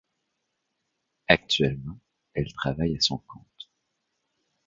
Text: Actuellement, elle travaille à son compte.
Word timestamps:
Actuellement, 1.27 1.99
elle 2.33 2.51
travaille 2.53 2.95
à 2.95 2.99
son 3.01 3.19
compte. 3.19 3.69